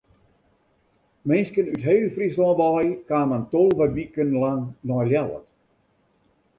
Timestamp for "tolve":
3.51-3.85